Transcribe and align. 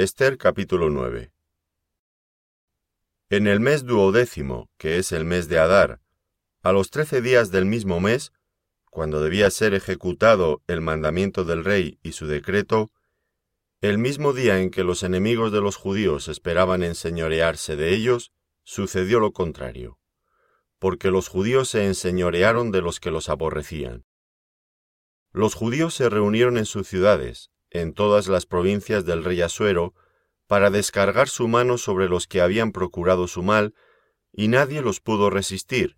Esther 0.00 0.38
capítulo 0.38 0.90
9 0.90 1.32
En 3.30 3.48
el 3.48 3.58
mes 3.58 3.84
duodécimo, 3.84 4.70
que 4.78 4.98
es 4.98 5.10
el 5.10 5.24
mes 5.24 5.48
de 5.48 5.58
Adar, 5.58 6.00
a 6.62 6.70
los 6.70 6.90
trece 6.90 7.20
días 7.20 7.50
del 7.50 7.64
mismo 7.64 7.98
mes, 7.98 8.32
cuando 8.92 9.20
debía 9.20 9.50
ser 9.50 9.74
ejecutado 9.74 10.62
el 10.68 10.82
mandamiento 10.82 11.44
del 11.44 11.64
rey 11.64 11.98
y 12.04 12.12
su 12.12 12.28
decreto, 12.28 12.92
el 13.80 13.98
mismo 13.98 14.32
día 14.32 14.60
en 14.60 14.70
que 14.70 14.84
los 14.84 15.02
enemigos 15.02 15.50
de 15.50 15.62
los 15.62 15.74
judíos 15.74 16.28
esperaban 16.28 16.84
enseñorearse 16.84 17.74
de 17.74 17.92
ellos, 17.92 18.30
sucedió 18.62 19.18
lo 19.18 19.32
contrario, 19.32 19.98
porque 20.78 21.10
los 21.10 21.26
judíos 21.26 21.70
se 21.70 21.86
enseñorearon 21.86 22.70
de 22.70 22.82
los 22.82 23.00
que 23.00 23.10
los 23.10 23.28
aborrecían. 23.28 24.04
Los 25.32 25.54
judíos 25.54 25.92
se 25.92 26.08
reunieron 26.08 26.56
en 26.56 26.66
sus 26.66 26.86
ciudades, 26.86 27.50
en 27.70 27.92
todas 27.92 28.28
las 28.28 28.46
provincias 28.46 29.04
del 29.04 29.24
rey 29.24 29.40
Asuero, 29.40 29.94
para 30.46 30.70
descargar 30.70 31.28
su 31.28 31.48
mano 31.48 31.78
sobre 31.78 32.08
los 32.08 32.26
que 32.26 32.40
habían 32.40 32.72
procurado 32.72 33.28
su 33.28 33.42
mal, 33.42 33.74
y 34.32 34.48
nadie 34.48 34.82
los 34.82 35.00
pudo 35.00 35.30
resistir, 35.30 35.96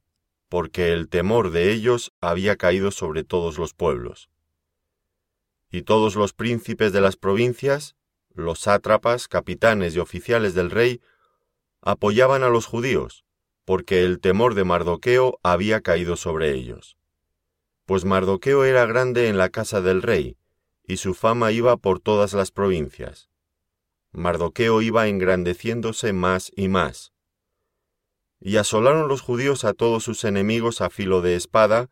porque 0.48 0.92
el 0.92 1.08
temor 1.08 1.50
de 1.50 1.72
ellos 1.72 2.12
había 2.20 2.56
caído 2.56 2.90
sobre 2.90 3.24
todos 3.24 3.58
los 3.58 3.74
pueblos. 3.74 4.30
Y 5.70 5.82
todos 5.82 6.16
los 6.16 6.32
príncipes 6.32 6.92
de 6.92 7.00
las 7.00 7.16
provincias, 7.16 7.96
los 8.34 8.60
sátrapas, 8.60 9.28
capitanes 9.28 9.94
y 9.94 10.00
oficiales 10.00 10.54
del 10.54 10.70
rey, 10.70 11.00
apoyaban 11.80 12.42
a 12.42 12.48
los 12.48 12.66
judíos, 12.66 13.24
porque 13.64 14.04
el 14.04 14.20
temor 14.20 14.54
de 14.54 14.64
Mardoqueo 14.64 15.38
había 15.42 15.80
caído 15.80 16.16
sobre 16.16 16.52
ellos 16.52 16.96
pues 17.90 18.04
Mardoqueo 18.04 18.64
era 18.64 18.86
grande 18.86 19.26
en 19.26 19.36
la 19.36 19.48
casa 19.48 19.80
del 19.80 20.00
rey, 20.00 20.36
y 20.90 20.96
su 20.96 21.14
fama 21.14 21.52
iba 21.52 21.76
por 21.76 22.00
todas 22.00 22.32
las 22.32 22.50
provincias. 22.50 23.30
Mardoqueo 24.10 24.82
iba 24.82 25.06
engrandeciéndose 25.06 26.12
más 26.12 26.50
y 26.56 26.66
más. 26.66 27.12
Y 28.40 28.56
asolaron 28.56 29.06
los 29.06 29.20
judíos 29.20 29.64
a 29.64 29.72
todos 29.72 30.02
sus 30.02 30.24
enemigos 30.24 30.80
a 30.80 30.90
filo 30.90 31.22
de 31.22 31.36
espada, 31.36 31.90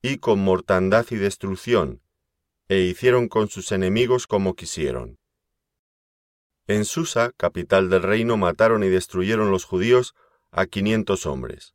y 0.00 0.18
con 0.18 0.38
mortandad 0.38 1.04
y 1.10 1.16
destrucción, 1.16 2.00
e 2.68 2.78
hicieron 2.78 3.28
con 3.28 3.48
sus 3.48 3.72
enemigos 3.72 4.26
como 4.26 4.54
quisieron. 4.54 5.18
En 6.66 6.86
Susa, 6.86 7.32
capital 7.36 7.90
del 7.90 8.04
reino, 8.04 8.38
mataron 8.38 8.84
y 8.84 8.88
destruyeron 8.88 9.50
los 9.50 9.66
judíos 9.66 10.14
a 10.50 10.64
quinientos 10.64 11.26
hombres. 11.26 11.74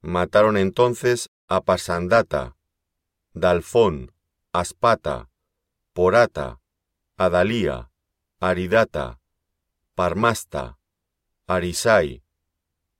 Mataron 0.00 0.56
entonces 0.56 1.28
a 1.48 1.60
Pasandata, 1.60 2.56
Dalfón, 3.34 4.14
Aspata, 4.52 5.29
Porata, 6.00 6.62
Adalía, 7.18 7.90
Aridata, 8.40 9.20
Parmasta, 9.94 10.78
Arisai, 11.46 12.22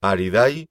Aridai 0.02 0.68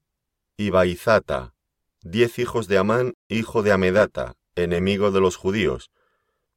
y 0.56 0.70
Baizata, 0.70 1.56
diez 2.02 2.38
hijos 2.38 2.68
de 2.68 2.78
Amán, 2.78 3.14
hijo 3.26 3.64
de 3.64 3.72
Amedata, 3.72 4.36
enemigo 4.54 5.10
de 5.10 5.20
los 5.20 5.34
judíos, 5.34 5.90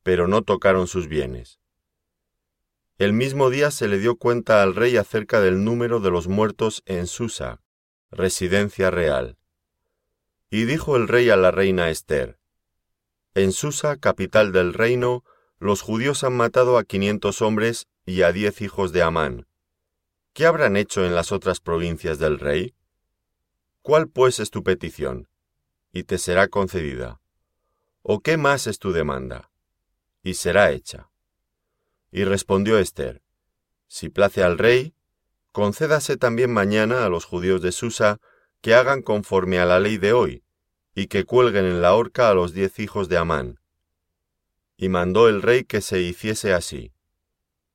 pero 0.03 0.27
no 0.27 0.43
tocaron 0.43 0.85
sus 0.85 1.07
bienes. 1.07 1.59
El 2.99 3.13
mismo 3.13 3.49
día 3.49 3.71
se 3.71 3.87
le 3.87 3.97
dio 3.97 4.15
cuenta 4.15 4.61
al 4.61 4.75
rey 4.75 4.95
acerca 4.97 5.41
del 5.41 5.63
número 5.63 5.99
de 5.99 6.11
los 6.11 6.27
muertos 6.27 6.83
en 6.85 7.07
Susa, 7.07 7.63
residencia 8.11 8.91
real. 8.91 9.39
Y 10.51 10.65
dijo 10.65 10.97
el 10.97 11.07
rey 11.07 11.31
a 11.31 11.35
la 11.35 11.49
reina 11.49 11.89
Esther, 11.89 12.37
En 13.33 13.51
Susa, 13.51 13.97
capital 13.97 14.51
del 14.51 14.75
reino, 14.75 15.23
los 15.63 15.81
judíos 15.81 16.25
han 16.25 16.35
matado 16.35 16.77
a 16.77 16.83
quinientos 16.83 17.41
hombres 17.41 17.87
y 18.05 18.23
a 18.23 18.33
diez 18.33 18.61
hijos 18.61 18.91
de 18.91 19.01
Amán. 19.01 19.47
¿Qué 20.33 20.45
habrán 20.45 20.75
hecho 20.75 21.05
en 21.05 21.15
las 21.15 21.31
otras 21.31 21.61
provincias 21.61 22.19
del 22.19 22.37
rey? 22.37 22.75
¿Cuál 23.81 24.09
pues 24.09 24.39
es 24.39 24.49
tu 24.49 24.61
petición? 24.61 25.29
Y 25.93 26.03
te 26.03 26.17
será 26.17 26.49
concedida. 26.49 27.21
¿O 28.01 28.19
qué 28.19 28.35
más 28.35 28.67
es 28.67 28.77
tu 28.77 28.91
demanda? 28.91 29.51
Y 30.21 30.33
será 30.33 30.71
hecha. 30.71 31.09
Y 32.11 32.25
respondió 32.25 32.77
Esther, 32.77 33.21
Si 33.87 34.09
place 34.09 34.43
al 34.43 34.57
rey, 34.57 34.93
concédase 35.53 36.17
también 36.17 36.51
mañana 36.51 37.05
a 37.05 37.09
los 37.09 37.23
judíos 37.23 37.61
de 37.61 37.71
Susa 37.71 38.19
que 38.59 38.75
hagan 38.75 39.01
conforme 39.01 39.59
a 39.59 39.65
la 39.65 39.79
ley 39.79 39.97
de 39.97 40.11
hoy, 40.11 40.43
y 40.93 41.07
que 41.07 41.23
cuelguen 41.23 41.65
en 41.65 41.81
la 41.81 41.93
horca 41.93 42.29
a 42.29 42.33
los 42.33 42.53
diez 42.53 42.79
hijos 42.79 43.07
de 43.07 43.17
Amán. 43.17 43.62
Y 44.83 44.89
mandó 44.89 45.29
el 45.29 45.41
rey 45.41 45.63
que 45.63 45.79
se 45.79 46.01
hiciese 46.01 46.51
así. 46.51 46.91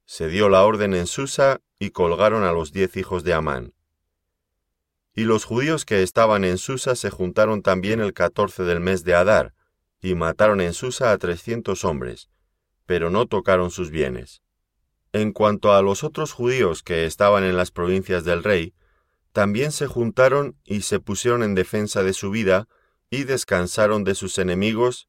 Se 0.04 0.28
dio 0.28 0.50
la 0.50 0.66
orden 0.66 0.92
en 0.92 1.06
Susa 1.06 1.62
y 1.78 1.88
colgaron 1.88 2.44
a 2.44 2.52
los 2.52 2.70
diez 2.70 2.98
hijos 2.98 3.24
de 3.24 3.32
Amán. 3.32 3.72
Y 5.14 5.24
los 5.24 5.46
judíos 5.46 5.86
que 5.86 6.02
estaban 6.02 6.44
en 6.44 6.58
Susa 6.58 6.94
se 6.96 7.08
juntaron 7.08 7.62
también 7.62 8.00
el 8.00 8.12
catorce 8.12 8.62
del 8.62 8.80
mes 8.80 9.04
de 9.04 9.14
Adar, 9.14 9.54
y 10.02 10.16
mataron 10.16 10.60
en 10.60 10.74
Susa 10.74 11.10
a 11.10 11.16
trescientos 11.16 11.82
hombres, 11.82 12.28
pero 12.84 13.08
no 13.08 13.24
tocaron 13.24 13.70
sus 13.70 13.90
bienes. 13.90 14.42
En 15.14 15.32
cuanto 15.32 15.72
a 15.72 15.80
los 15.80 16.04
otros 16.04 16.32
judíos 16.32 16.82
que 16.82 17.06
estaban 17.06 17.42
en 17.42 17.56
las 17.56 17.70
provincias 17.70 18.26
del 18.26 18.44
rey, 18.44 18.74
también 19.32 19.72
se 19.72 19.86
juntaron 19.86 20.58
y 20.62 20.82
se 20.82 21.00
pusieron 21.00 21.42
en 21.42 21.54
defensa 21.54 22.02
de 22.02 22.12
su 22.12 22.30
vida, 22.30 22.68
y 23.08 23.24
descansaron 23.24 24.04
de 24.04 24.14
sus 24.14 24.36
enemigos, 24.36 25.08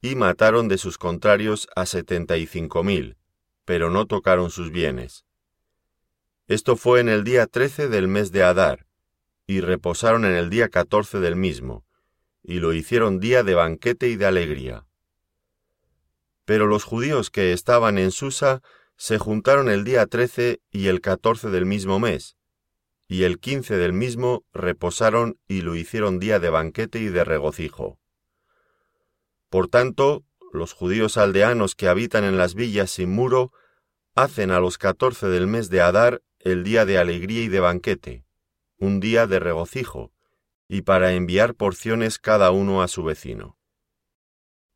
y 0.00 0.14
mataron 0.14 0.68
de 0.68 0.78
sus 0.78 0.98
contrarios 0.98 1.68
a 1.74 1.86
setenta 1.86 2.36
y 2.36 2.46
cinco 2.46 2.84
mil, 2.84 3.16
pero 3.64 3.90
no 3.90 4.06
tocaron 4.06 4.50
sus 4.50 4.70
bienes. 4.70 5.24
Esto 6.48 6.76
fue 6.76 7.00
en 7.00 7.08
el 7.08 7.24
día 7.24 7.46
trece 7.46 7.88
del 7.88 8.06
mes 8.06 8.30
de 8.30 8.44
Adar, 8.44 8.86
y 9.46 9.60
reposaron 9.60 10.24
en 10.24 10.34
el 10.34 10.50
día 10.50 10.68
catorce 10.68 11.18
del 11.18 11.36
mismo, 11.36 11.84
y 12.42 12.60
lo 12.60 12.72
hicieron 12.72 13.18
día 13.18 13.42
de 13.42 13.54
banquete 13.54 14.08
y 14.08 14.16
de 14.16 14.26
alegría. 14.26 14.86
Pero 16.44 16.66
los 16.66 16.84
judíos 16.84 17.30
que 17.30 17.52
estaban 17.52 17.98
en 17.98 18.12
Susa 18.12 18.62
se 18.96 19.18
juntaron 19.18 19.68
el 19.68 19.82
día 19.84 20.06
trece 20.06 20.60
y 20.70 20.86
el 20.86 21.00
catorce 21.00 21.50
del 21.50 21.66
mismo 21.66 21.98
mes, 21.98 22.36
y 23.08 23.24
el 23.24 23.38
quince 23.38 23.76
del 23.76 23.92
mismo 23.92 24.44
reposaron 24.52 25.38
y 25.48 25.62
lo 25.62 25.74
hicieron 25.74 26.18
día 26.18 26.38
de 26.38 26.50
banquete 26.50 26.98
y 27.00 27.08
de 27.08 27.24
regocijo. 27.24 27.98
Por 29.48 29.68
tanto, 29.68 30.24
los 30.52 30.72
judíos 30.72 31.16
aldeanos 31.16 31.74
que 31.74 31.88
habitan 31.88 32.24
en 32.24 32.36
las 32.36 32.54
villas 32.54 32.90
sin 32.90 33.10
muro 33.10 33.52
hacen 34.14 34.50
a 34.50 34.60
los 34.60 34.78
catorce 34.78 35.28
del 35.28 35.46
mes 35.46 35.68
de 35.70 35.80
Adar 35.80 36.22
el 36.38 36.64
día 36.64 36.84
de 36.84 36.98
alegría 36.98 37.42
y 37.42 37.48
de 37.48 37.60
banquete, 37.60 38.24
un 38.78 39.00
día 39.00 39.26
de 39.26 39.38
regocijo, 39.38 40.12
y 40.68 40.82
para 40.82 41.12
enviar 41.12 41.54
porciones 41.54 42.18
cada 42.18 42.50
uno 42.50 42.82
a 42.82 42.88
su 42.88 43.04
vecino. 43.04 43.58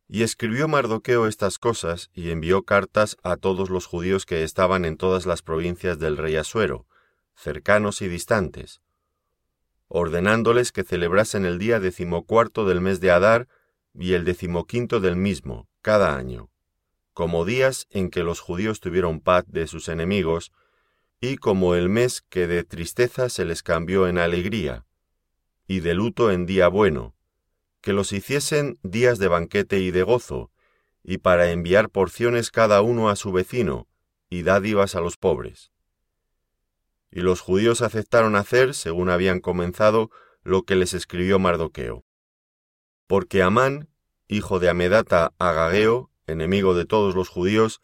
Y 0.07 0.23
escribió 0.23 0.67
Mardoqueo 0.67 1.27
estas 1.27 1.57
cosas 1.57 2.09
y 2.13 2.31
envió 2.31 2.63
cartas 2.63 3.17
a 3.23 3.37
todos 3.37 3.69
los 3.69 3.85
judíos 3.85 4.25
que 4.25 4.43
estaban 4.43 4.83
en 4.85 4.97
todas 4.97 5.25
las 5.25 5.41
provincias 5.41 5.99
del 5.99 6.17
rey 6.17 6.35
Asuero, 6.35 6.85
cercanos 7.35 8.01
y 8.01 8.09
distantes, 8.09 8.81
ordenándoles 9.87 10.71
que 10.71 10.83
celebrasen 10.83 11.45
el 11.45 11.57
día 11.59 11.79
decimocuarto 11.79 12.65
del 12.65 12.81
mes 12.81 12.99
de 12.99 13.11
Adar 13.11 13.47
y 13.93 14.13
el 14.13 14.25
decimoquinto 14.25 14.99
del 14.99 15.15
mismo, 15.15 15.69
cada 15.81 16.15
año, 16.15 16.49
como 17.13 17.45
días 17.45 17.87
en 17.89 18.09
que 18.09 18.23
los 18.23 18.39
judíos 18.39 18.79
tuvieron 18.79 19.19
paz 19.19 19.45
de 19.47 19.67
sus 19.67 19.89
enemigos, 19.89 20.51
y 21.19 21.37
como 21.37 21.75
el 21.75 21.89
mes 21.89 22.21
que 22.21 22.47
de 22.47 22.63
tristeza 22.63 23.29
se 23.29 23.45
les 23.45 23.63
cambió 23.63 24.07
en 24.07 24.17
alegría, 24.17 24.85
y 25.67 25.81
de 25.81 25.93
luto 25.93 26.31
en 26.31 26.45
día 26.45 26.67
bueno, 26.67 27.15
que 27.81 27.93
los 27.93 28.11
hiciesen 28.11 28.79
días 28.83 29.19
de 29.19 29.27
banquete 29.27 29.79
y 29.79 29.91
de 29.91 30.03
gozo, 30.03 30.51
y 31.03 31.17
para 31.17 31.51
enviar 31.51 31.89
porciones 31.89 32.51
cada 32.51 32.81
uno 32.81 33.09
a 33.09 33.15
su 33.15 33.31
vecino, 33.31 33.87
y 34.29 34.43
dádivas 34.43 34.95
a 34.95 35.01
los 35.01 35.17
pobres 35.17 35.71
y 37.11 37.21
los 37.21 37.41
judíos 37.41 37.81
aceptaron 37.81 38.35
hacer, 38.35 38.73
según 38.73 39.09
habían 39.09 39.41
comenzado, 39.41 40.09
lo 40.43 40.63
que 40.63 40.75
les 40.75 40.93
escribió 40.93 41.37
Mardoqueo. 41.37 42.05
Porque 43.05 43.43
Amán, 43.43 43.89
hijo 44.31 44.59
de 44.59 44.69
Amedata 44.69 45.33
Agageo, 45.39 46.09
enemigo 46.25 46.73
de 46.73 46.85
todos 46.85 47.15
los 47.15 47.27
judíos, 47.27 47.81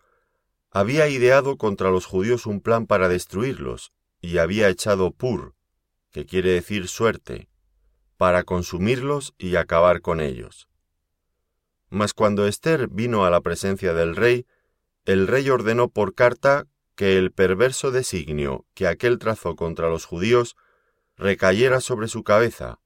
había 0.71 1.09
ideado 1.09 1.57
contra 1.57 1.91
los 1.91 2.05
judíos 2.05 2.45
un 2.45 2.61
plan 2.61 2.87
para 2.87 3.09
destruirlos, 3.09 3.91
y 4.21 4.37
había 4.37 4.69
echado 4.69 5.11
pur, 5.11 5.55
que 6.09 6.25
quiere 6.25 6.51
decir 6.51 6.87
suerte, 6.87 7.49
para 8.15 8.43
consumirlos 8.43 9.33
y 9.37 9.57
acabar 9.57 9.99
con 9.99 10.21
ellos. 10.21 10.69
Mas 11.89 12.13
cuando 12.13 12.47
Esther 12.47 12.87
vino 12.87 13.25
a 13.25 13.29
la 13.29 13.41
presencia 13.41 13.93
del 13.93 14.15
rey, 14.15 14.45
el 15.03 15.27
rey 15.27 15.49
ordenó 15.49 15.89
por 15.89 16.15
carta 16.15 16.65
que 16.95 17.17
el 17.17 17.33
perverso 17.33 17.91
designio 17.91 18.65
que 18.73 18.87
aquel 18.87 19.19
trazó 19.19 19.57
contra 19.57 19.89
los 19.89 20.05
judíos 20.05 20.55
recayera 21.17 21.81
sobre 21.81 22.07
su 22.07 22.23
cabeza, 22.23 22.79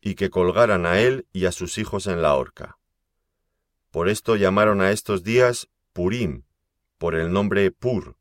y 0.00 0.14
que 0.14 0.30
colgaran 0.30 0.86
a 0.86 1.00
él 1.00 1.26
y 1.34 1.44
a 1.44 1.52
sus 1.52 1.76
hijos 1.76 2.06
en 2.06 2.22
la 2.22 2.34
horca. 2.34 2.77
Por 3.90 4.10
esto 4.10 4.36
llamaron 4.36 4.82
a 4.82 4.90
estos 4.90 5.22
días 5.22 5.68
Purim, 5.94 6.42
por 6.98 7.14
el 7.14 7.32
nombre 7.32 7.70
Pur, 7.70 8.16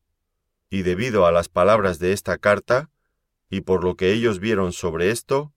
y 0.69 0.83
debido 0.83 1.25
a 1.25 1.31
las 1.31 1.49
palabras 1.49 1.99
de 1.99 2.13
esta 2.13 2.37
carta, 2.37 2.89
y 3.49 3.61
por 3.61 3.83
lo 3.83 3.95
que 3.95 4.13
ellos 4.13 4.39
vieron 4.39 4.71
sobre 4.71 5.11
esto, 5.11 5.53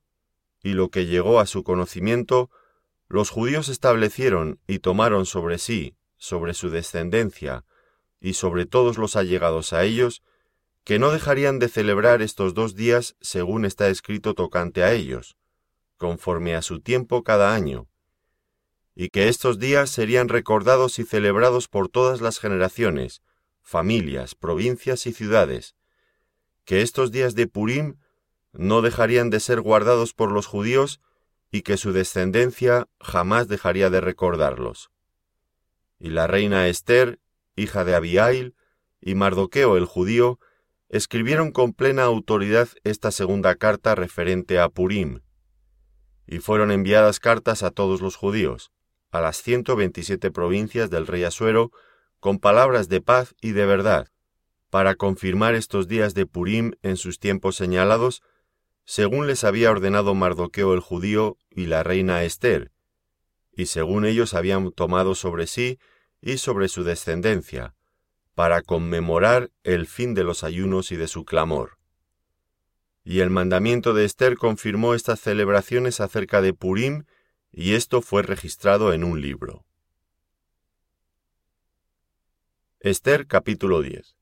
y 0.63 0.73
lo 0.73 0.91
que 0.91 1.07
llegó 1.07 1.39
a 1.39 1.47
su 1.47 1.63
conocimiento, 1.63 2.51
los 3.09 3.31
judíos 3.31 3.69
establecieron 3.69 4.61
y 4.67 4.81
tomaron 4.81 5.27
sobre 5.27 5.59
sí, 5.59 5.97
sobre 6.17 6.55
su 6.55 6.71
descendencia, 6.71 7.65
y 8.21 8.35
sobre 8.35 8.67
todos 8.67 8.99
los 8.99 9.17
allegados 9.17 9.73
a 9.73 9.85
ellos, 9.85 10.23
que 10.85 10.99
no 10.99 11.11
dejarían 11.11 11.59
de 11.59 11.69
celebrar 11.69 12.21
estos 12.21 12.55
dos 12.55 12.75
días 12.75 13.17
según 13.21 13.65
está 13.65 13.89
escrito 13.89 14.35
tocante 14.35 14.83
a 14.83 14.93
ellos, 14.93 15.37
conforme 15.97 16.57
a 16.57 16.63
su 16.63 16.81
tiempo 16.81 17.23
cada 17.23 17.55
año, 17.55 17.90
y 19.01 19.09
que 19.09 19.31
estos 19.31 19.59
días 19.59 19.89
serían 19.89 20.29
recordados 20.29 20.99
y 20.99 21.05
celebrados 21.05 21.69
por 21.69 21.89
todas 21.89 22.21
las 22.21 22.39
generaciones, 22.39 23.23
familias, 23.63 24.35
provincias 24.35 25.07
y 25.07 25.15
ciudades, 25.15 25.75
que 26.67 26.83
estos 26.83 27.11
días 27.11 27.35
de 27.35 27.47
Purim 27.47 27.97
no 28.53 28.83
dejarían 28.83 29.31
de 29.31 29.41
ser 29.41 29.63
guardados 29.63 30.13
por 30.13 30.33
los 30.33 30.45
judíos 30.45 31.01
y 31.51 31.63
que 31.63 31.79
su 31.79 31.93
descendencia 31.93 32.89
jamás 33.01 33.49
dejaría 33.49 33.89
de 33.89 34.03
recordarlos. 34.03 34.91
Y 35.99 36.11
la 36.11 36.27
reina 36.27 36.69
Esther, 36.69 37.21
hija 37.57 37.87
de 37.87 37.95
Abiail, 37.95 38.55
y 39.01 39.15
Mardoqueo 39.15 39.79
el 39.79 39.87
judío, 39.87 40.39
escribieron 40.91 41.53
con 41.53 41.73
plena 41.73 42.03
autoridad 42.03 42.69
esta 42.85 43.13
segunda 43.13 43.55
carta 43.55 43.95
referente 43.95 44.59
a 44.59 44.69
Purim, 44.69 45.23
y 46.27 46.41
fueron 46.41 46.71
enviadas 46.71 47.19
cartas 47.19 47.63
a 47.63 47.71
todos 47.71 48.03
los 48.03 48.17
judíos, 48.17 48.71
a 49.11 49.21
las 49.21 49.43
ciento 49.43 49.77
veintisiete 49.77 50.31
provincias 50.31 50.91
del 50.91 51.07
rey 51.07 51.25
Asuero, 51.25 51.71
con 52.21 52.39
palabras 52.39 52.89
de 52.89 53.01
paz 53.01 53.35
y 53.41 53.53
de 53.53 53.67
verdad, 53.67 54.09
para 54.71 54.95
confirmar 54.95 55.55
estos 55.55 55.89
días 55.89 56.15
de 56.15 56.27
Purim 56.27 56.73
en 56.83 56.97
sus 56.97 57.19
tiempos 57.19 57.57
señalados, 57.57 58.23
según 58.85 59.27
les 59.27 59.45
había 59.45 59.71
ordenado 59.71 60.15
Mardoqueo 60.15 60.75
el 60.75 60.81
judío 60.81 61.37
y 61.51 61.67
la 61.67 61.83
reina 61.83 62.23
Esther, 62.25 62.73
y 63.53 63.67
según 63.67 64.05
ellos 64.05 64.35
habían 64.35 64.71
tomado 64.73 65.15
sobre 65.15 65.47
sí 65.47 65.79
y 66.21 66.39
sobre 66.39 66.69
su 66.69 66.85
descendencia, 66.85 67.75
para 68.35 68.63
conmemorar 68.63 69.51
el 69.65 69.87
fin 69.87 70.15
de 70.15 70.25
los 70.25 70.45
ayunos 70.45 70.93
y 70.93 70.97
de 70.97 71.09
su 71.09 71.25
clamor. 71.25 71.79
Y 73.03 73.21
el 73.21 73.31
mandamiento 73.31 73.95
de 73.95 74.05
Esther 74.05 74.37
confirmó 74.37 74.95
estas 74.95 75.21
celebraciones 75.21 76.01
acerca 76.01 76.41
de 76.43 76.53
Purim, 76.53 77.05
y 77.53 77.75
esto 77.75 78.01
fue 78.01 78.23
registrado 78.23 78.93
en 78.93 79.05
un 79.05 79.21
libro. 79.21 79.65
Esther 82.81 83.27
capítulo 83.27 83.83
10 83.83 84.17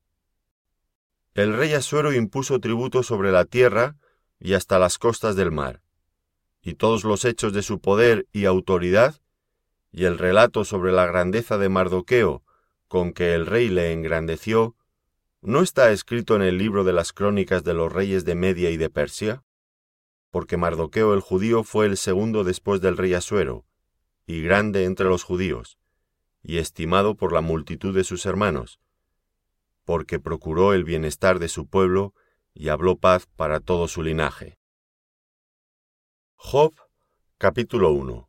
El 1.34 1.56
rey 1.56 1.74
Asuero 1.74 2.12
impuso 2.12 2.58
tributo 2.58 3.02
sobre 3.02 3.30
la 3.30 3.44
tierra 3.44 3.96
y 4.40 4.54
hasta 4.54 4.78
las 4.78 4.98
costas 4.98 5.36
del 5.36 5.52
mar, 5.52 5.82
y 6.62 6.74
todos 6.74 7.04
los 7.04 7.24
hechos 7.24 7.52
de 7.52 7.62
su 7.62 7.80
poder 7.80 8.26
y 8.32 8.46
autoridad, 8.46 9.20
y 9.92 10.04
el 10.04 10.18
relato 10.18 10.64
sobre 10.64 10.92
la 10.92 11.06
grandeza 11.06 11.58
de 11.58 11.68
Mardoqueo, 11.68 12.42
con 12.88 13.12
que 13.12 13.34
el 13.34 13.46
rey 13.46 13.68
le 13.68 13.92
engrandeció, 13.92 14.74
¿no 15.42 15.60
está 15.60 15.90
escrito 15.92 16.34
en 16.34 16.42
el 16.42 16.58
libro 16.58 16.84
de 16.84 16.92
las 16.92 17.12
crónicas 17.12 17.62
de 17.62 17.74
los 17.74 17.92
reyes 17.92 18.24
de 18.24 18.34
Media 18.34 18.70
y 18.70 18.76
de 18.76 18.90
Persia? 18.90 19.44
Porque 20.30 20.56
Mardoqueo 20.56 21.14
el 21.14 21.20
judío 21.20 21.64
fue 21.64 21.86
el 21.86 21.96
segundo 21.96 22.44
después 22.44 22.80
del 22.80 22.96
rey 22.96 23.14
Asuero, 23.14 23.64
y 24.26 24.42
grande 24.42 24.84
entre 24.84 25.06
los 25.06 25.24
judíos, 25.24 25.78
y 26.42 26.58
estimado 26.58 27.14
por 27.14 27.32
la 27.32 27.40
multitud 27.40 27.94
de 27.94 28.04
sus 28.04 28.26
hermanos, 28.26 28.80
porque 29.84 30.20
procuró 30.20 30.74
el 30.74 30.84
bienestar 30.84 31.38
de 31.38 31.48
su 31.48 31.66
pueblo 31.66 32.12
y 32.52 32.68
habló 32.68 32.96
paz 32.96 33.26
para 33.36 33.60
todo 33.60 33.88
su 33.88 34.02
linaje. 34.02 34.58
Job 36.36 36.74
capítulo 37.38 37.92
1 37.92 38.28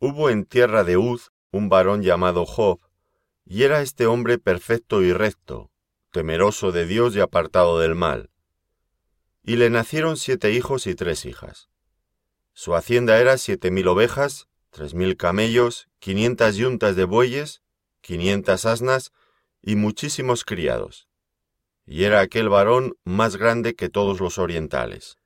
Hubo 0.00 0.30
en 0.30 0.44
tierra 0.44 0.84
de 0.84 0.96
Uz 0.96 1.32
un 1.50 1.68
varón 1.68 2.02
llamado 2.02 2.44
Job, 2.44 2.80
y 3.44 3.62
era 3.62 3.80
este 3.80 4.06
hombre 4.06 4.38
perfecto 4.38 5.02
y 5.02 5.12
recto, 5.12 5.70
temeroso 6.10 6.72
de 6.72 6.86
Dios 6.86 7.16
y 7.16 7.20
apartado 7.20 7.78
del 7.78 7.94
mal. 7.94 8.30
Y 9.42 9.56
le 9.56 9.70
nacieron 9.70 10.16
siete 10.16 10.52
hijos 10.52 10.86
y 10.86 10.94
tres 10.94 11.24
hijas. 11.24 11.68
Su 12.52 12.74
hacienda 12.74 13.20
era 13.20 13.38
siete 13.38 13.70
mil 13.70 13.88
ovejas, 13.88 14.48
tres 14.70 14.94
mil 14.94 15.16
camellos, 15.16 15.88
quinientas 15.98 16.56
yuntas 16.56 16.96
de 16.96 17.04
bueyes, 17.04 17.62
quinientas 18.00 18.66
asnas 18.66 19.12
y 19.62 19.76
muchísimos 19.76 20.44
criados. 20.44 21.08
Y 21.86 22.04
era 22.04 22.20
aquel 22.20 22.48
varón 22.48 22.96
más 23.04 23.36
grande 23.36 23.74
que 23.74 23.88
todos 23.88 24.20
los 24.20 24.38
orientales. 24.38 25.18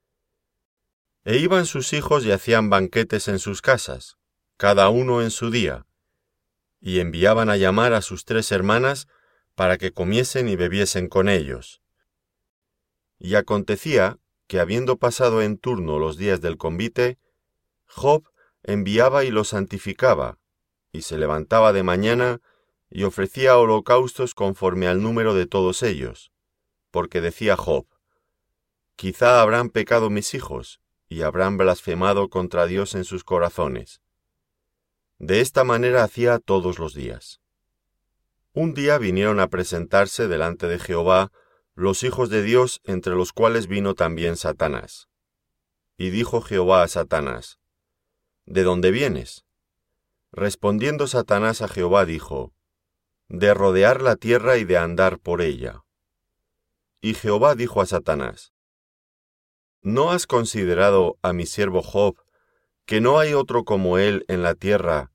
E 1.24 1.36
iban 1.36 1.66
sus 1.66 1.92
hijos 1.92 2.24
y 2.24 2.32
hacían 2.32 2.70
banquetes 2.70 3.28
en 3.28 3.38
sus 3.38 3.62
casas, 3.62 4.16
cada 4.56 4.88
uno 4.88 5.22
en 5.22 5.30
su 5.30 5.50
día, 5.50 5.86
y 6.80 7.00
enviaban 7.00 7.48
a 7.48 7.56
llamar 7.56 7.92
a 7.92 8.02
sus 8.02 8.24
tres 8.24 8.50
hermanas 8.52 9.06
para 9.54 9.78
que 9.78 9.92
comiesen 9.92 10.48
y 10.48 10.56
bebiesen 10.56 11.08
con 11.08 11.28
ellos. 11.28 11.81
Y 13.24 13.36
acontecía 13.36 14.18
que 14.48 14.58
habiendo 14.58 14.96
pasado 14.96 15.42
en 15.42 15.56
turno 15.56 16.00
los 16.00 16.16
días 16.16 16.40
del 16.40 16.56
convite, 16.56 17.20
Job 17.86 18.28
enviaba 18.64 19.22
y 19.22 19.30
los 19.30 19.50
santificaba, 19.50 20.40
y 20.90 21.02
se 21.02 21.18
levantaba 21.18 21.72
de 21.72 21.84
mañana 21.84 22.40
y 22.90 23.04
ofrecía 23.04 23.56
holocaustos 23.56 24.34
conforme 24.34 24.88
al 24.88 25.00
número 25.00 25.34
de 25.34 25.46
todos 25.46 25.84
ellos, 25.84 26.32
porque 26.90 27.20
decía 27.20 27.56
Job, 27.56 27.86
Quizá 28.96 29.40
habrán 29.40 29.70
pecado 29.70 30.10
mis 30.10 30.34
hijos, 30.34 30.80
y 31.08 31.22
habrán 31.22 31.56
blasfemado 31.56 32.28
contra 32.28 32.66
Dios 32.66 32.96
en 32.96 33.04
sus 33.04 33.22
corazones. 33.22 34.00
De 35.20 35.40
esta 35.40 35.62
manera 35.62 36.02
hacía 36.02 36.40
todos 36.40 36.80
los 36.80 36.92
días. 36.92 37.40
Un 38.52 38.74
día 38.74 38.98
vinieron 38.98 39.38
a 39.38 39.46
presentarse 39.46 40.26
delante 40.26 40.66
de 40.66 40.80
Jehová 40.80 41.30
los 41.74 42.02
hijos 42.02 42.28
de 42.28 42.42
Dios, 42.42 42.80
entre 42.84 43.14
los 43.14 43.32
cuales 43.32 43.66
vino 43.66 43.94
también 43.94 44.36
Satanás. 44.36 45.08
Y 45.96 46.10
dijo 46.10 46.42
Jehová 46.42 46.82
a 46.82 46.88
Satanás, 46.88 47.58
¿De 48.44 48.62
dónde 48.62 48.90
vienes? 48.90 49.44
Respondiendo 50.32 51.06
Satanás 51.06 51.62
a 51.62 51.68
Jehová 51.68 52.04
dijo, 52.04 52.52
De 53.28 53.54
rodear 53.54 54.02
la 54.02 54.16
tierra 54.16 54.56
y 54.58 54.64
de 54.64 54.76
andar 54.76 55.18
por 55.18 55.40
ella. 55.40 55.84
Y 57.00 57.14
Jehová 57.14 57.54
dijo 57.54 57.80
a 57.80 57.86
Satanás, 57.86 58.52
¿No 59.80 60.10
has 60.10 60.26
considerado 60.26 61.18
a 61.22 61.32
mi 61.32 61.46
siervo 61.46 61.82
Job, 61.82 62.16
que 62.84 63.00
no 63.00 63.18
hay 63.18 63.32
otro 63.32 63.64
como 63.64 63.96
él 63.98 64.24
en 64.28 64.42
la 64.42 64.54
tierra, 64.54 65.12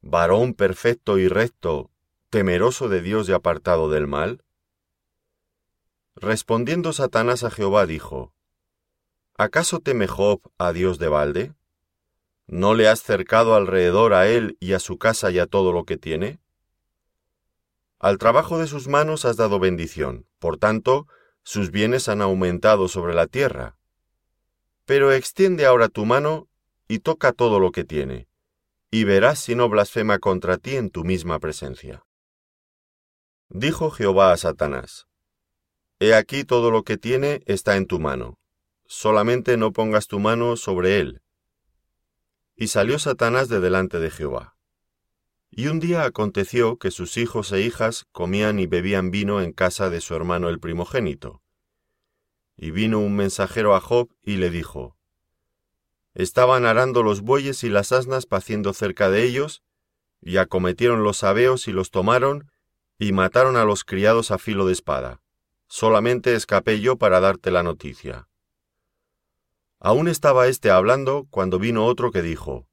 varón 0.00 0.54
perfecto 0.54 1.18
y 1.18 1.28
recto, 1.28 1.90
temeroso 2.30 2.88
de 2.88 3.02
Dios 3.02 3.28
y 3.28 3.32
apartado 3.32 3.90
del 3.90 4.06
mal? 4.06 4.42
Respondiendo 6.20 6.92
Satanás 6.92 7.44
a 7.44 7.50
Jehová 7.50 7.86
dijo, 7.86 8.34
¿Acaso 9.38 9.80
teme 9.80 10.06
Job 10.06 10.42
a 10.58 10.74
Dios 10.74 10.98
de 10.98 11.08
balde? 11.08 11.54
¿No 12.46 12.74
le 12.74 12.88
has 12.88 13.02
cercado 13.02 13.54
alrededor 13.54 14.12
a 14.12 14.28
él 14.28 14.58
y 14.60 14.74
a 14.74 14.80
su 14.80 14.98
casa 14.98 15.30
y 15.30 15.38
a 15.38 15.46
todo 15.46 15.72
lo 15.72 15.84
que 15.84 15.96
tiene? 15.96 16.38
Al 17.98 18.18
trabajo 18.18 18.58
de 18.58 18.66
sus 18.66 18.86
manos 18.86 19.24
has 19.24 19.38
dado 19.38 19.60
bendición, 19.60 20.26
por 20.38 20.58
tanto, 20.58 21.06
sus 21.42 21.70
bienes 21.70 22.06
han 22.10 22.20
aumentado 22.20 22.88
sobre 22.88 23.14
la 23.14 23.26
tierra. 23.26 23.78
Pero 24.84 25.12
extiende 25.12 25.64
ahora 25.64 25.88
tu 25.88 26.04
mano 26.04 26.48
y 26.86 26.98
toca 26.98 27.32
todo 27.32 27.60
lo 27.60 27.72
que 27.72 27.84
tiene, 27.84 28.28
y 28.90 29.04
verás 29.04 29.38
si 29.38 29.54
no 29.54 29.70
blasfema 29.70 30.18
contra 30.18 30.58
ti 30.58 30.76
en 30.76 30.90
tu 30.90 31.02
misma 31.02 31.38
presencia. 31.38 32.04
Dijo 33.48 33.90
Jehová 33.90 34.32
a 34.32 34.36
Satanás, 34.36 35.06
He 36.02 36.14
aquí 36.14 36.44
todo 36.44 36.70
lo 36.70 36.82
que 36.82 36.96
tiene 36.96 37.42
está 37.44 37.76
en 37.76 37.84
tu 37.84 38.00
mano, 38.00 38.38
solamente 38.86 39.58
no 39.58 39.74
pongas 39.74 40.06
tu 40.06 40.18
mano 40.18 40.56
sobre 40.56 40.98
él. 40.98 41.20
Y 42.56 42.68
salió 42.68 42.98
Satanás 42.98 43.50
de 43.50 43.60
delante 43.60 43.98
de 43.98 44.10
Jehová. 44.10 44.56
Y 45.50 45.66
un 45.66 45.78
día 45.78 46.04
aconteció 46.04 46.78
que 46.78 46.90
sus 46.90 47.18
hijos 47.18 47.52
e 47.52 47.60
hijas 47.60 48.06
comían 48.12 48.60
y 48.60 48.66
bebían 48.66 49.10
vino 49.10 49.42
en 49.42 49.52
casa 49.52 49.90
de 49.90 50.00
su 50.00 50.14
hermano 50.14 50.48
el 50.48 50.58
primogénito. 50.58 51.42
Y 52.56 52.70
vino 52.70 52.98
un 52.98 53.14
mensajero 53.14 53.74
a 53.74 53.80
Job 53.82 54.08
y 54.22 54.36
le 54.36 54.48
dijo, 54.48 54.96
Estaban 56.14 56.64
arando 56.64 57.02
los 57.02 57.20
bueyes 57.20 57.62
y 57.62 57.68
las 57.68 57.92
asnas 57.92 58.24
paciendo 58.24 58.72
cerca 58.72 59.10
de 59.10 59.24
ellos, 59.24 59.62
y 60.22 60.38
acometieron 60.38 61.02
los 61.02 61.18
sabeos 61.18 61.68
y 61.68 61.72
los 61.72 61.90
tomaron, 61.90 62.50
y 62.98 63.12
mataron 63.12 63.58
a 63.58 63.66
los 63.66 63.84
criados 63.84 64.30
a 64.30 64.38
filo 64.38 64.64
de 64.64 64.72
espada. 64.72 65.20
Solamente 65.72 66.34
escapé 66.34 66.80
yo 66.80 66.96
para 66.96 67.20
darte 67.20 67.52
la 67.52 67.62
noticia. 67.62 68.26
Aún 69.78 70.08
estaba 70.08 70.48
éste 70.48 70.68
hablando 70.68 71.28
cuando 71.30 71.60
vino 71.60 71.86
otro 71.86 72.10
que 72.10 72.22
dijo, 72.22 72.66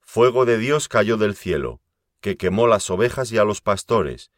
Fuego 0.00 0.44
de 0.44 0.58
Dios 0.58 0.88
cayó 0.88 1.16
del 1.16 1.36
cielo, 1.36 1.80
que 2.20 2.36
quemó 2.36 2.66
las 2.66 2.90
ovejas 2.90 3.30
y 3.30 3.38
a 3.38 3.44
los 3.44 3.60
pastores, 3.60 4.32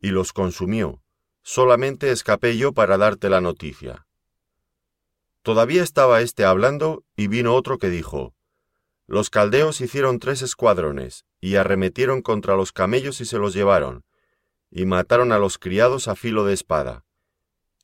y 0.00 0.12
los 0.12 0.32
consumió, 0.32 1.02
solamente 1.42 2.10
escapé 2.10 2.56
yo 2.56 2.72
para 2.72 2.96
darte 2.96 3.28
la 3.28 3.42
noticia. 3.42 4.06
Todavía 5.42 5.82
estaba 5.82 6.22
éste 6.22 6.46
hablando 6.46 7.04
y 7.16 7.26
vino 7.26 7.54
otro 7.54 7.76
que 7.76 7.90
dijo, 7.90 8.34
Los 9.06 9.28
caldeos 9.28 9.82
hicieron 9.82 10.20
tres 10.20 10.40
escuadrones 10.40 11.26
y 11.38 11.56
arremetieron 11.56 12.22
contra 12.22 12.56
los 12.56 12.72
camellos 12.72 13.20
y 13.20 13.26
se 13.26 13.36
los 13.36 13.52
llevaron, 13.52 14.06
y 14.70 14.86
mataron 14.86 15.32
a 15.32 15.38
los 15.38 15.58
criados 15.58 16.08
a 16.08 16.16
filo 16.16 16.46
de 16.46 16.54
espada, 16.54 17.04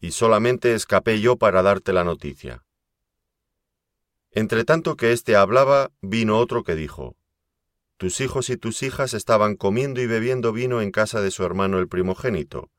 y 0.00 0.12
solamente 0.12 0.74
escapé 0.74 1.20
yo 1.20 1.36
para 1.36 1.62
darte 1.62 1.92
la 1.92 2.04
noticia. 2.04 2.64
Entre 4.30 4.64
tanto 4.64 4.96
que 4.96 5.12
éste 5.12 5.36
hablaba, 5.36 5.90
vino 6.00 6.38
otro 6.38 6.62
que 6.62 6.74
dijo, 6.74 7.16
Tus 7.96 8.20
hijos 8.20 8.50
y 8.50 8.56
tus 8.56 8.82
hijas 8.82 9.14
estaban 9.14 9.56
comiendo 9.56 10.00
y 10.00 10.06
bebiendo 10.06 10.52
vino 10.52 10.80
en 10.80 10.92
casa 10.92 11.20
de 11.20 11.30
su 11.30 11.44
hermano 11.44 11.78
el 11.78 11.88
primogénito, 11.88 12.70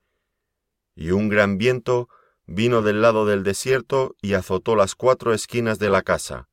y 0.95 1.11
un 1.11 1.29
gran 1.29 1.57
viento 1.57 2.09
vino 2.45 2.81
del 2.81 3.01
lado 3.01 3.25
del 3.25 3.43
desierto 3.43 4.15
y 4.21 4.33
azotó 4.33 4.75
las 4.75 4.95
cuatro 4.95 5.33
esquinas 5.33 5.79
de 5.79 5.89
la 5.89 6.01
casa, 6.01 6.49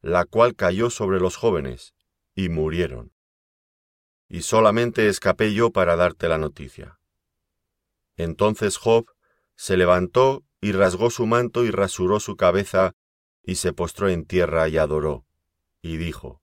la 0.00 0.24
cual 0.26 0.54
cayó 0.54 0.90
sobre 0.90 1.18
los 1.18 1.36
jóvenes, 1.36 1.94
y 2.34 2.48
murieron. 2.48 3.12
Y 4.28 4.42
solamente 4.42 5.08
escapé 5.08 5.54
yo 5.54 5.70
para 5.70 5.96
darte 5.96 6.28
la 6.28 6.38
noticia. 6.38 6.98
Entonces 8.16 8.76
Job 8.76 9.06
se 9.56 9.76
levantó 9.76 10.44
y 10.60 10.72
rasgó 10.72 11.10
su 11.10 11.26
manto 11.26 11.64
y 11.64 11.70
rasuró 11.70 12.20
su 12.20 12.36
cabeza, 12.36 12.94
y 13.42 13.56
se 13.56 13.72
postró 13.72 14.08
en 14.08 14.24
tierra 14.24 14.68
y 14.68 14.78
adoró, 14.78 15.26
y 15.82 15.96
dijo, 15.96 16.42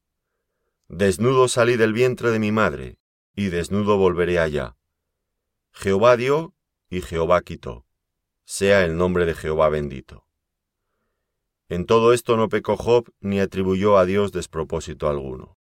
Desnudo 0.88 1.48
salí 1.48 1.77
del 1.77 1.94
vientre 1.94 2.32
de 2.32 2.39
mi 2.39 2.51
madre, 2.51 2.98
y 3.36 3.48
desnudo 3.48 3.98
volveré 3.98 4.39
allá. 4.39 4.75
Jehová 5.72 6.18
dio 6.18 6.53
y 6.89 7.01
Jehová 7.01 7.41
quitó 7.41 7.86
sea 8.51 8.84
el 8.84 8.98
nombre 8.98 9.25
de 9.25 9.34
Jehová 9.34 9.70
bendito. 9.70 10.27
En 11.70 11.86
todo 11.86 12.12
esto 12.12 12.36
no 12.36 12.50
pecó 12.50 12.75
Job 12.75 13.10
ni 13.22 13.39
atribuyó 13.39 13.98
a 13.98 14.03
Dios 14.03 14.34
despropósito 14.34 15.08
alguno. 15.08 15.58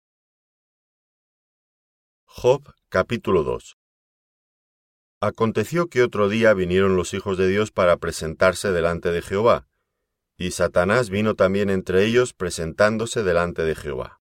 Job 2.26 2.72
capítulo 2.90 3.42
2 3.42 3.76
Aconteció 5.26 5.88
que 5.88 6.04
otro 6.04 6.30
día 6.30 6.54
vinieron 6.54 6.96
los 6.96 7.16
hijos 7.16 7.36
de 7.36 7.48
Dios 7.48 7.72
para 7.72 7.98
presentarse 7.98 8.72
delante 8.72 9.12
de 9.12 9.24
Jehová, 9.24 9.66
y 10.38 10.52
Satanás 10.52 11.10
vino 11.10 11.34
también 11.34 11.72
entre 11.72 12.06
ellos 12.06 12.34
presentándose 12.36 13.24
delante 13.24 13.64
de 13.64 13.74
Jehová. 13.74 14.22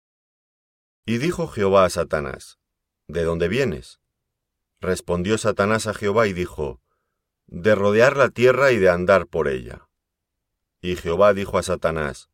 Y 1.03 1.17
dijo 1.17 1.47
Jehová 1.47 1.85
a 1.85 1.89
Satanás, 1.89 2.59
¿De 3.07 3.23
dónde 3.23 3.47
vienes? 3.47 3.99
Respondió 4.79 5.39
Satanás 5.39 5.87
a 5.87 5.95
Jehová 5.95 6.27
y 6.27 6.33
dijo, 6.33 6.81
de 7.47 7.73
rodear 7.73 8.15
la 8.15 8.29
tierra 8.29 8.71
y 8.71 8.77
de 8.77 8.89
andar 8.89 9.25
por 9.25 9.47
ella. 9.47 9.89
Y 10.81 10.97
Jehová 10.97 11.33
dijo 11.33 11.57
a 11.57 11.63
Satanás, 11.63 12.29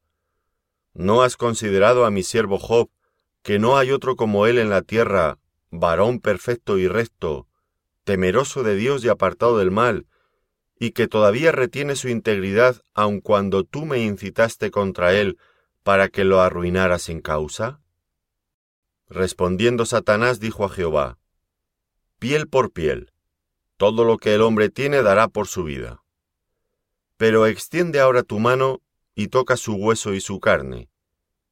¿No 0.94 1.22
has 1.22 1.38
considerado 1.38 2.06
a 2.06 2.12
mi 2.12 2.22
siervo 2.22 2.60
Job, 2.60 2.90
que 3.44 3.60
no 3.60 3.78
hay 3.78 3.92
otro 3.92 4.18
como 4.18 4.46
él 4.46 4.58
en 4.58 4.70
la 4.70 4.82
tierra, 4.82 5.40
varón 5.72 6.20
perfecto 6.20 6.78
y 6.78 6.90
recto, 6.90 7.48
temeroso 8.08 8.64
de 8.64 8.78
Dios 8.78 9.04
y 9.04 9.10
apartado 9.10 9.58
del 9.58 9.70
mal, 9.70 10.08
y 10.80 10.92
que 10.92 11.10
todavía 11.10 11.52
retiene 11.52 11.98
su 11.98 12.08
integridad 12.08 12.82
aun 12.94 13.20
cuando 13.20 13.66
tú 13.66 13.86
me 13.86 14.00
incitaste 14.00 14.72
contra 14.72 15.14
él 15.14 15.38
para 15.84 16.08
que 16.08 16.24
lo 16.24 16.40
arruinara 16.40 17.00
sin 17.00 17.20
causa? 17.20 17.82
Respondiendo 19.10 19.86
Satanás 19.86 20.40
dijo 20.40 20.64
a 20.64 20.70
Jehová, 20.70 21.20
Piel 22.18 22.48
por 22.48 22.72
piel, 22.72 23.12
todo 23.76 24.06
lo 24.06 24.18
que 24.18 24.36
el 24.36 24.42
hombre 24.42 24.70
tiene 24.70 25.02
dará 25.04 25.28
por 25.28 25.48
su 25.48 25.66
vida. 25.66 26.02
Pero 27.18 27.46
extiende 27.46 28.00
ahora 28.00 28.24
tu 28.24 28.40
mano 28.40 28.82
y 29.16 29.28
toca 29.28 29.58
su 29.58 29.74
hueso 29.74 30.14
y 30.14 30.22
su 30.22 30.40
carne, 30.40 30.90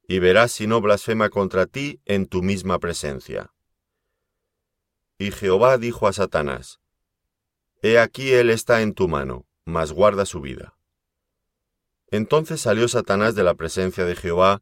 y 0.07 0.19
verás 0.19 0.53
si 0.53 0.67
no 0.67 0.79
blasfema 0.79 1.29
contra 1.29 1.65
ti 1.65 1.99
en 2.05 2.27
tu 2.27 2.41
misma 2.41 2.79
presencia. 2.79 3.51
Y 5.17 5.31
Jehová 5.31 5.77
dijo 5.77 6.07
a 6.07 6.13
Satanás, 6.13 6.79
He 7.81 7.99
aquí 7.99 8.33
él 8.33 8.49
está 8.49 8.81
en 8.81 8.93
tu 8.93 9.07
mano, 9.07 9.45
mas 9.63 9.91
guarda 9.91 10.25
su 10.25 10.41
vida. 10.41 10.75
Entonces 12.07 12.61
salió 12.61 12.87
Satanás 12.87 13.35
de 13.35 13.43
la 13.43 13.55
presencia 13.55 14.05
de 14.05 14.15
Jehová, 14.15 14.61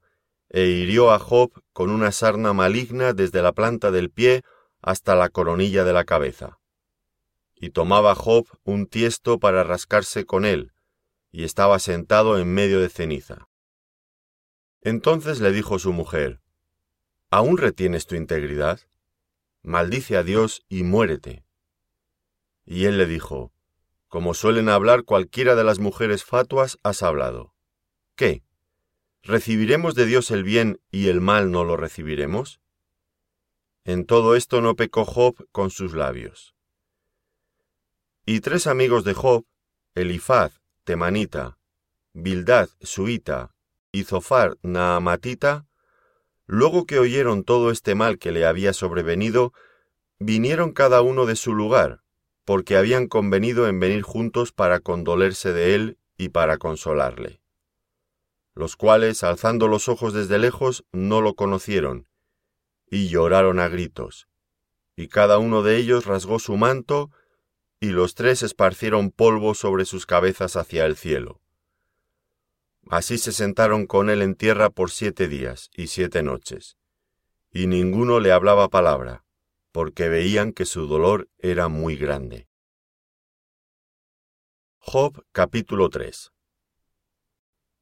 e 0.49 0.67
hirió 0.67 1.11
a 1.11 1.19
Job 1.19 1.51
con 1.73 1.89
una 1.89 2.11
sarna 2.11 2.53
maligna 2.53 3.13
desde 3.13 3.41
la 3.41 3.53
planta 3.53 3.89
del 3.89 4.11
pie 4.11 4.43
hasta 4.81 5.15
la 5.15 5.29
coronilla 5.29 5.83
de 5.83 5.93
la 5.93 6.03
cabeza. 6.03 6.59
Y 7.55 7.71
tomaba 7.71 8.13
Job 8.13 8.45
un 8.63 8.85
tiesto 8.85 9.39
para 9.39 9.63
rascarse 9.63 10.25
con 10.25 10.45
él, 10.45 10.73
y 11.31 11.43
estaba 11.43 11.79
sentado 11.79 12.37
en 12.37 12.53
medio 12.53 12.79
de 12.79 12.89
ceniza. 12.89 13.49
Entonces 14.81 15.39
le 15.39 15.51
dijo 15.51 15.79
su 15.79 15.93
mujer, 15.93 16.41
¿Aún 17.31 17.57
retienes 17.57 18.05
tu 18.05 18.15
integridad? 18.15 18.79
Maldice 19.63 20.17
a 20.17 20.23
Dios 20.23 20.65
y 20.67 20.83
muérete. 20.83 21.45
Y 22.65 22.85
él 22.85 22.97
le 22.97 23.05
dijo, 23.05 23.53
Como 24.09 24.33
suelen 24.33 24.69
hablar 24.69 25.03
cualquiera 25.03 25.55
de 25.55 25.63
las 25.63 25.79
mujeres 25.79 26.23
fatuas, 26.23 26.77
has 26.83 27.01
hablado. 27.01 27.55
¿Qué? 28.15 28.43
¿Recibiremos 29.21 29.95
de 29.95 30.05
Dios 30.05 30.31
el 30.31 30.43
bien 30.43 30.81
y 30.91 31.07
el 31.07 31.21
mal 31.21 31.49
no 31.49 31.63
lo 31.63 31.77
recibiremos? 31.77 32.59
En 33.85 34.05
todo 34.05 34.35
esto 34.35 34.61
no 34.61 34.75
pecó 34.75 35.05
Job 35.05 35.47
con 35.51 35.71
sus 35.71 35.93
labios. 35.93 36.53
Y 38.25 38.41
tres 38.41 38.67
amigos 38.67 39.03
de 39.05 39.13
Job, 39.13 39.45
Elifaz, 39.95 40.61
Temanita, 40.83 41.57
Bildad, 42.13 42.69
Suita, 42.81 43.55
y 43.91 44.03
Zofar, 44.03 44.57
Naamatita, 44.61 45.67
luego 46.45 46.85
que 46.85 46.99
oyeron 46.99 47.43
todo 47.43 47.71
este 47.71 47.95
mal 47.95 48.17
que 48.17 48.31
le 48.31 48.45
había 48.45 48.73
sobrevenido, 48.73 49.53
vinieron 50.19 50.71
cada 50.71 51.01
uno 51.01 51.25
de 51.25 51.35
su 51.35 51.53
lugar, 51.53 52.01
porque 52.45 52.77
habían 52.77 53.07
convenido 53.07 53.67
en 53.67 53.79
venir 53.79 54.01
juntos 54.01 54.51
para 54.51 54.79
condolerse 54.79 55.53
de 55.53 55.75
él 55.75 55.97
y 56.17 56.29
para 56.29 56.57
consolarle. 56.57 57.41
Los 58.55 58.75
cuales, 58.75 59.23
alzando 59.23 59.67
los 59.67 59.89
ojos 59.89 60.13
desde 60.13 60.37
lejos, 60.37 60.85
no 60.91 61.21
lo 61.21 61.35
conocieron, 61.35 62.07
y 62.89 63.07
lloraron 63.07 63.59
a 63.59 63.67
gritos, 63.67 64.27
y 64.95 65.07
cada 65.07 65.39
uno 65.39 65.63
de 65.63 65.77
ellos 65.77 66.05
rasgó 66.05 66.39
su 66.39 66.55
manto 66.57 67.09
y 67.79 67.87
los 67.87 68.15
tres 68.15 68.43
esparcieron 68.43 69.11
polvo 69.11 69.55
sobre 69.55 69.83
sus 69.83 70.05
cabezas 70.05 70.55
hacia 70.55 70.85
el 70.85 70.95
cielo. 70.95 71.42
Así 72.89 73.17
se 73.17 73.31
sentaron 73.31 73.85
con 73.87 74.09
él 74.09 74.21
en 74.21 74.35
tierra 74.35 74.69
por 74.69 74.91
siete 74.91 75.27
días 75.27 75.69
y 75.73 75.87
siete 75.87 76.23
noches, 76.23 76.77
y 77.51 77.67
ninguno 77.67 78.19
le 78.19 78.31
hablaba 78.31 78.69
palabra, 78.69 79.23
porque 79.71 80.09
veían 80.09 80.53
que 80.53 80.65
su 80.65 80.87
dolor 80.87 81.29
era 81.39 81.67
muy 81.67 81.95
grande. 81.95 82.47
Job 84.77 85.25
capítulo 85.31 85.89
3 85.89 86.33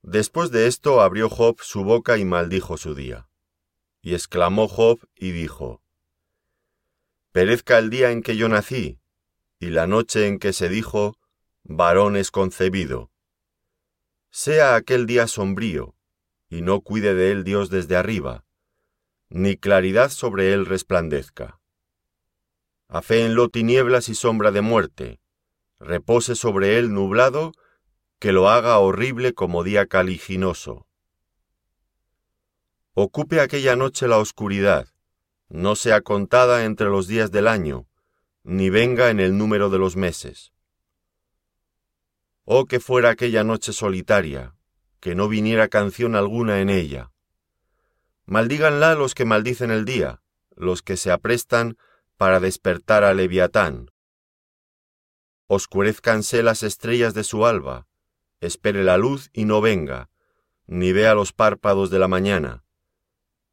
Después 0.03 0.51
de 0.51 0.67
esto 0.67 1.01
abrió 1.01 1.29
Job 1.29 1.59
su 1.61 1.83
boca 1.83 2.17
y 2.17 2.25
maldijo 2.25 2.77
su 2.77 2.95
día. 2.95 3.27
Y 4.01 4.15
exclamó 4.15 4.67
Job 4.67 4.99
y 5.15 5.31
dijo, 5.31 5.83
Perezca 7.31 7.77
el 7.77 7.89
día 7.89 8.11
en 8.11 8.23
que 8.23 8.35
yo 8.35 8.49
nací, 8.49 8.99
y 9.59 9.69
la 9.69 9.85
noche 9.85 10.27
en 10.27 10.39
que 10.39 10.53
se 10.53 10.69
dijo, 10.69 11.17
varón 11.63 12.15
es 12.15 12.31
concebido. 12.31 13.10
Sea 14.33 14.75
aquel 14.75 15.07
día 15.07 15.27
sombrío, 15.27 15.93
y 16.47 16.61
no 16.61 16.79
cuide 16.79 17.13
de 17.15 17.31
él 17.31 17.43
Dios 17.43 17.69
desde 17.69 17.97
arriba, 17.97 18.45
ni 19.27 19.57
claridad 19.57 20.09
sobre 20.09 20.53
él 20.53 20.65
resplandezca. 20.65 21.59
Aféenlo 22.87 23.49
tinieblas 23.49 24.07
y 24.07 24.15
sombra 24.15 24.51
de 24.51 24.61
muerte, 24.61 25.19
repose 25.79 26.35
sobre 26.35 26.77
él 26.77 26.93
nublado, 26.93 27.51
que 28.19 28.31
lo 28.31 28.49
haga 28.49 28.79
horrible 28.79 29.33
como 29.33 29.65
día 29.65 29.87
caliginoso. 29.87 30.87
Ocupe 32.93 33.41
aquella 33.41 33.75
noche 33.75 34.07
la 34.07 34.17
oscuridad, 34.17 34.87
no 35.49 35.75
sea 35.75 35.99
contada 35.99 36.63
entre 36.63 36.87
los 36.87 37.07
días 37.07 37.31
del 37.31 37.49
año, 37.49 37.85
ni 38.43 38.69
venga 38.69 39.09
en 39.09 39.19
el 39.19 39.37
número 39.37 39.69
de 39.69 39.77
los 39.77 39.97
meses. 39.97 40.53
Oh 42.45 42.65
que 42.65 42.79
fuera 42.79 43.09
aquella 43.09 43.43
noche 43.43 43.73
solitaria, 43.73 44.55
que 44.99 45.15
no 45.15 45.27
viniera 45.27 45.67
canción 45.67 46.15
alguna 46.15 46.61
en 46.61 46.69
ella. 46.69 47.11
Maldíganla 48.25 48.95
los 48.95 49.15
que 49.15 49.25
maldicen 49.25 49.71
el 49.71 49.85
día, 49.85 50.21
los 50.55 50.81
que 50.81 50.97
se 50.97 51.11
aprestan 51.11 51.77
para 52.17 52.39
despertar 52.39 53.03
a 53.03 53.13
Leviatán. 53.13 53.91
Oscurezcanse 55.47 56.43
las 56.43 56.63
estrellas 56.63 57.13
de 57.13 57.23
su 57.23 57.45
alba, 57.45 57.87
espere 58.39 58.83
la 58.83 58.97
luz 58.97 59.29
y 59.33 59.45
no 59.45 59.61
venga, 59.61 60.09
ni 60.65 60.93
vea 60.93 61.13
los 61.13 61.33
párpados 61.33 61.89
de 61.89 61.99
la 61.99 62.07
mañana, 62.07 62.63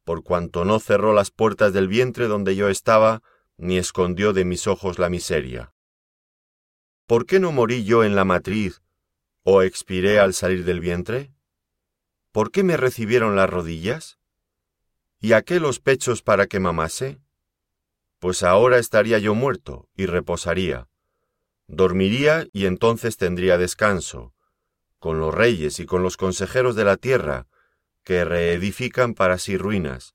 por 0.09 0.23
cuanto 0.23 0.65
no 0.65 0.81
cerró 0.81 1.13
las 1.13 1.31
puertas 1.31 1.75
del 1.75 1.87
vientre 1.87 2.29
donde 2.29 2.57
yo 2.57 2.71
estaba, 2.71 3.23
ni 3.59 3.77
escondió 3.77 4.33
de 4.33 4.47
mis 4.47 4.67
ojos 4.67 4.99
la 4.99 5.11
miseria. 5.11 5.75
¿Por 7.09 7.25
qué 7.25 7.41
no 7.41 7.53
morí 7.53 7.85
yo 7.85 8.05
en 8.05 8.15
la 8.15 8.27
matriz 8.27 8.83
o 9.43 9.63
expiré 9.63 10.21
al 10.21 10.35
salir 10.35 10.67
del 10.67 10.79
vientre? 10.79 11.33
¿Por 12.33 12.51
qué 12.51 12.63
me 12.63 12.77
recibieron 12.77 13.35
las 13.35 13.49
rodillas? 13.49 14.19
¿Y 15.19 15.33
a 15.33 15.41
qué 15.41 15.59
los 15.59 15.81
pechos 15.81 16.21
para 16.21 16.49
que 16.49 16.61
mamase? 16.61 17.19
Pues 18.19 18.43
ahora 18.43 18.79
estaría 18.79 19.19
yo 19.19 19.35
muerto 19.35 19.89
y 19.97 20.05
reposaría. 20.05 20.87
Dormiría 21.67 22.47
y 22.53 22.67
entonces 22.67 23.17
tendría 23.17 23.57
descanso, 23.57 24.35
con 24.99 25.19
los 25.19 25.35
reyes 25.35 25.81
y 25.81 25.87
con 25.87 26.03
los 26.03 26.19
consejeros 26.19 26.77
de 26.77 26.85
la 26.85 26.99
tierra, 26.99 27.47
que 28.05 28.23
reedifican 28.27 29.15
para 29.15 29.39
sí 29.39 29.57
ruinas, 29.57 30.15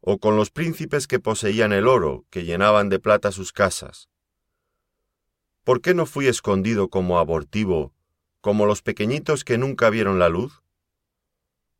o 0.00 0.16
con 0.16 0.36
los 0.36 0.50
príncipes 0.50 1.06
que 1.06 1.20
poseían 1.20 1.74
el 1.74 1.86
oro, 1.86 2.24
que 2.30 2.44
llenaban 2.44 2.88
de 2.88 2.98
plata 2.98 3.30
sus 3.30 3.52
casas. 3.52 4.08
¿Por 5.68 5.82
qué 5.82 5.92
no 5.92 6.06
fui 6.06 6.28
escondido 6.28 6.88
como 6.88 7.18
abortivo, 7.18 7.92
como 8.40 8.64
los 8.64 8.80
pequeñitos 8.80 9.44
que 9.44 9.58
nunca 9.58 9.90
vieron 9.90 10.18
la 10.18 10.30
luz? 10.30 10.62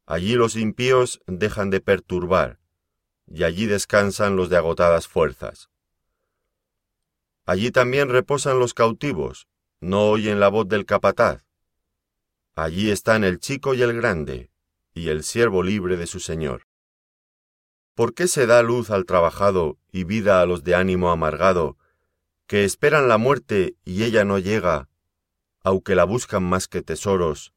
Allí 0.04 0.34
los 0.34 0.56
impíos 0.56 1.22
dejan 1.26 1.70
de 1.70 1.80
perturbar, 1.80 2.58
y 3.26 3.44
allí 3.44 3.64
descansan 3.64 4.36
los 4.36 4.50
de 4.50 4.58
agotadas 4.58 5.08
fuerzas. 5.08 5.70
Allí 7.46 7.70
también 7.70 8.10
reposan 8.10 8.58
los 8.58 8.74
cautivos, 8.74 9.48
no 9.80 10.10
oyen 10.10 10.38
la 10.38 10.48
voz 10.48 10.68
del 10.68 10.84
capataz. 10.84 11.46
Allí 12.56 12.90
están 12.90 13.24
el 13.24 13.40
chico 13.40 13.72
y 13.72 13.80
el 13.80 13.94
grande, 13.94 14.50
y 14.92 15.08
el 15.08 15.24
siervo 15.24 15.62
libre 15.62 15.96
de 15.96 16.06
su 16.06 16.20
señor. 16.20 16.66
¿Por 17.94 18.12
qué 18.12 18.28
se 18.28 18.44
da 18.46 18.62
luz 18.62 18.90
al 18.90 19.06
trabajado 19.06 19.78
y 19.90 20.04
vida 20.04 20.42
a 20.42 20.44
los 20.44 20.62
de 20.62 20.74
ánimo 20.74 21.10
amargado, 21.10 21.77
que 22.48 22.64
esperan 22.64 23.08
la 23.08 23.18
muerte 23.18 23.76
y 23.84 24.04
ella 24.04 24.24
no 24.24 24.38
llega, 24.38 24.88
aunque 25.60 25.94
la 25.94 26.04
buscan 26.04 26.42
más 26.42 26.66
que 26.66 26.80
tesoros, 26.80 27.52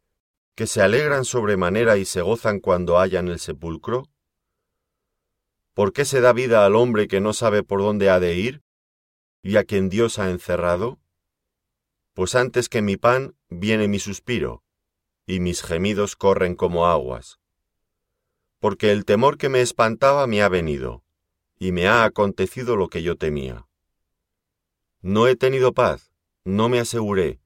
que 0.53 0.67
se 0.67 0.81
alegran 0.81 1.23
sobremanera 1.23 1.95
y 1.95 2.03
se 2.03 2.21
gozan 2.21 2.59
cuando 2.59 2.97
hallan 2.97 3.29
el 3.29 3.39
sepulcro? 3.39 4.09
¿Por 5.73 5.93
qué 5.93 6.03
se 6.03 6.19
da 6.19 6.33
vida 6.33 6.65
al 6.65 6.75
hombre 6.75 7.07
que 7.07 7.21
no 7.21 7.31
sabe 7.31 7.63
por 7.63 7.79
dónde 7.79 8.09
ha 8.09 8.19
de 8.19 8.35
ir 8.35 8.63
y 9.41 9.55
a 9.55 9.63
quien 9.63 9.87
Dios 9.87 10.19
ha 10.19 10.29
encerrado? 10.29 10.99
Pues 12.13 12.35
antes 12.35 12.67
que 12.67 12.81
mi 12.81 12.97
pan 12.97 13.37
viene 13.47 13.87
mi 13.87 13.97
suspiro, 13.97 14.61
y 15.25 15.39
mis 15.39 15.63
gemidos 15.63 16.17
corren 16.17 16.53
como 16.53 16.85
aguas. 16.85 17.39
Porque 18.59 18.91
el 18.91 19.05
temor 19.05 19.37
que 19.37 19.47
me 19.47 19.61
espantaba 19.61 20.27
me 20.27 20.41
ha 20.41 20.49
venido, 20.49 21.05
y 21.57 21.71
me 21.71 21.87
ha 21.87 22.03
acontecido 22.03 22.75
lo 22.75 22.89
que 22.89 23.03
yo 23.03 23.15
temía. 23.15 23.69
No 25.01 25.27
he 25.27 25.35
tenido 25.35 25.73
paz, 25.73 26.11
no 26.45 26.69
me 26.69 26.79
aseguré, 26.79 27.39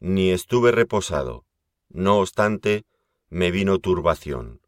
ni 0.00 0.30
estuve 0.30 0.72
reposado, 0.72 1.44
no 1.90 2.18
obstante, 2.18 2.84
me 3.28 3.50
vino 3.50 3.78
turbación. 3.78 4.61